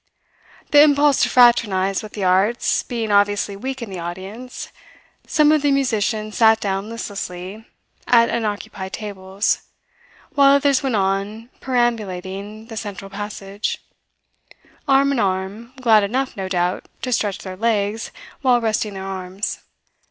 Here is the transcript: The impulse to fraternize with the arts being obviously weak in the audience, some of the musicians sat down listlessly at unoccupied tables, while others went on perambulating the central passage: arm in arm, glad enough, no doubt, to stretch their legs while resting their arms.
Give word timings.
The 0.71 0.81
impulse 0.81 1.21
to 1.21 1.29
fraternize 1.29 2.01
with 2.01 2.13
the 2.13 2.23
arts 2.23 2.81
being 2.81 3.11
obviously 3.11 3.55
weak 3.55 3.83
in 3.83 3.91
the 3.91 3.99
audience, 3.99 4.69
some 5.27 5.51
of 5.51 5.61
the 5.61 5.69
musicians 5.69 6.37
sat 6.37 6.59
down 6.59 6.89
listlessly 6.89 7.67
at 8.07 8.27
unoccupied 8.27 8.93
tables, 8.93 9.59
while 10.33 10.55
others 10.55 10.81
went 10.81 10.95
on 10.95 11.51
perambulating 11.59 12.65
the 12.65 12.77
central 12.77 13.11
passage: 13.11 13.77
arm 14.87 15.11
in 15.11 15.19
arm, 15.19 15.71
glad 15.79 16.01
enough, 16.03 16.35
no 16.35 16.49
doubt, 16.49 16.87
to 17.03 17.13
stretch 17.13 17.37
their 17.37 17.55
legs 17.55 18.09
while 18.41 18.59
resting 18.59 18.95
their 18.95 19.05
arms. 19.05 19.59